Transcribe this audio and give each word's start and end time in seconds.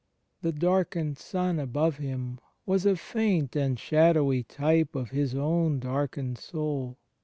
The 0.41 0.51
darkened 0.51 1.19
sun 1.19 1.59
above 1.59 1.97
Him 1.97 2.39
was 2.65 2.87
a 2.87 2.95
faint 2.95 3.55
and 3.55 3.77
shadowy 3.79 4.41
type 4.41 4.95
of 4.95 5.11
His 5.11 5.35
own 5.35 5.77
darkened 5.79 6.39
Soul. 6.39 6.97